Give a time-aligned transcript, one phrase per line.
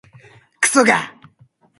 [0.59, 1.13] くそが